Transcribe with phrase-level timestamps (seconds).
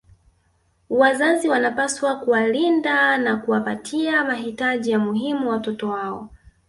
[0.89, 6.29] Wazazi wanawapaswa kuwalinda na kuwapatia mahitaji ya muhimu watoto wao